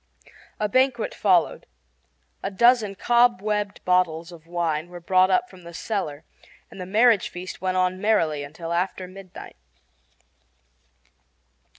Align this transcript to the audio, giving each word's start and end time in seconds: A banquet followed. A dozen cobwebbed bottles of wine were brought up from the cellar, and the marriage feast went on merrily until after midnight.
A 0.59 0.67
banquet 0.67 1.13
followed. 1.13 1.67
A 2.41 2.49
dozen 2.49 2.95
cobwebbed 2.95 3.81
bottles 3.85 4.31
of 4.31 4.47
wine 4.47 4.89
were 4.89 4.99
brought 4.99 5.29
up 5.29 5.47
from 5.47 5.61
the 5.61 5.75
cellar, 5.75 6.23
and 6.71 6.81
the 6.81 6.87
marriage 6.87 7.29
feast 7.29 7.61
went 7.61 7.77
on 7.77 8.01
merrily 8.01 8.43
until 8.43 8.73
after 8.73 9.07
midnight. 9.07 9.57